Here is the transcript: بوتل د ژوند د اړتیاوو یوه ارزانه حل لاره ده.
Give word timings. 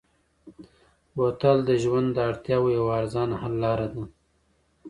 بوتل 1.15 1.57
د 1.67 1.71
ژوند 1.83 2.07
د 2.13 2.17
اړتیاوو 2.29 2.75
یوه 2.77 2.91
ارزانه 3.01 3.35
حل 3.41 3.55
لاره 3.63 3.87
ده. 3.93 4.03